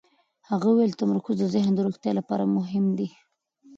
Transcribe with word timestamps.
هغه 0.49 0.67
وویل 0.69 0.91
چې 0.93 0.99
تمرکز 1.01 1.35
د 1.39 1.43
ذهن 1.55 1.71
د 1.75 1.79
روغتیا 1.87 2.11
لپاره 2.19 2.43
مهم 2.57 2.85
دی. 2.97 3.09